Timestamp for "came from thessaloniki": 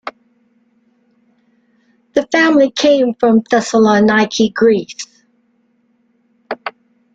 2.71-4.51